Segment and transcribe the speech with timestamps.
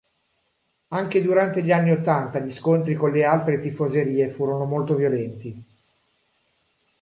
[0.87, 5.63] Anche durante gli anni ottanta gli scontri con le altre tifoserie furono molto violenti.